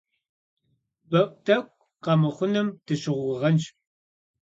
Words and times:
БэӀутӀэӀу 1.09 1.67
къэмыхъуным 2.03 2.67
дыщыгугъынщ. 2.85 3.63